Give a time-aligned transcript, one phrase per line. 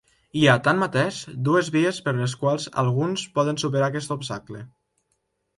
[0.39, 1.19] Hi ha tanmateix
[1.49, 4.65] dues vies per les quals alguns poden superar aquest obstacle.